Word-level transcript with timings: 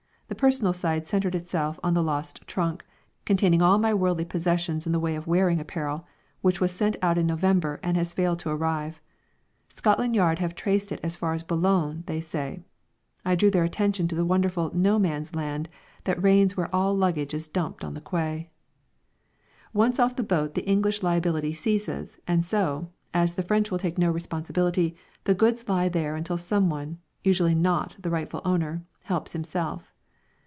The 0.27 0.43
personal 0.51 0.71
side 0.71 1.05
centred 1.05 1.35
itself 1.35 1.77
on 1.83 1.93
the 1.93 2.01
lost 2.01 2.47
trunk, 2.47 2.85
containing 3.25 3.61
all 3.61 3.77
my 3.77 3.93
worldly 3.93 4.23
possessions 4.23 4.85
in 4.87 4.93
the 4.93 4.99
way 4.99 5.17
of 5.17 5.27
wearing 5.27 5.59
apparel, 5.59 6.07
which 6.39 6.61
was 6.61 6.71
sent 6.71 6.95
out 7.01 7.17
in 7.17 7.27
November 7.27 7.81
and 7.83 7.97
has 7.97 8.13
failed 8.13 8.39
to 8.39 8.49
arrive. 8.49 9.01
Scotland 9.67 10.15
Yard 10.15 10.39
have 10.39 10.55
traced 10.55 10.93
it 10.93 11.01
as 11.03 11.17
far 11.17 11.33
as 11.33 11.43
Boulogne, 11.43 12.03
they 12.07 12.21
say. 12.21 12.63
I 13.25 13.35
drew 13.35 13.51
their 13.51 13.65
attention 13.65 14.07
to 14.07 14.15
the 14.15 14.23
wonderful 14.23 14.71
No 14.73 14.97
Man's 14.97 15.35
Land 15.35 15.67
that 16.05 16.23
reigns 16.23 16.55
where 16.55 16.73
all 16.73 16.95
luggage 16.95 17.33
is 17.33 17.49
dumped 17.49 17.83
on 17.83 17.93
the 17.93 17.99
quay. 18.01 18.51
Once 19.73 19.99
off 19.99 20.15
the 20.15 20.23
boat 20.23 20.53
the 20.55 20.65
English 20.65 21.03
liability 21.03 21.53
ceases, 21.53 22.17
and 22.25 22.45
so, 22.45 22.89
as 23.13 23.33
the 23.33 23.43
French 23.43 23.69
will 23.69 23.79
take 23.79 23.97
no 23.97 24.09
responsibility, 24.09 24.95
the 25.25 25.33
goods 25.35 25.67
lie 25.67 25.89
there 25.89 26.15
until 26.15 26.37
someone, 26.37 26.99
usually 27.21 27.53
not 27.53 27.97
the 27.99 28.09
rightful 28.09 28.41
owner, 28.45 28.85
helps 29.03 29.33
himself. 29.33 29.91